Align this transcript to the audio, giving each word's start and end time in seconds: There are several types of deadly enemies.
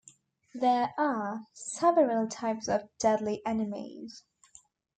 There 0.55 0.95
are 0.97 1.45
several 1.53 2.27
types 2.27 2.67
of 2.67 2.89
deadly 2.97 3.43
enemies. 3.45 4.23